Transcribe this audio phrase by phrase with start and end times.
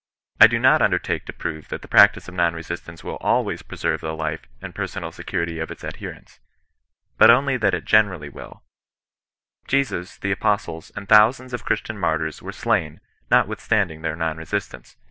[0.39, 4.01] I do not imdertake to prove that the practice of non resistance will always preserve
[4.01, 6.39] the life and personal security of its adherents,
[7.19, 8.63] but only that it generalbj will,
[9.67, 14.97] Jesus, the apostles, and thousands of Christian martyrs were slain notwithstanding their non resistance.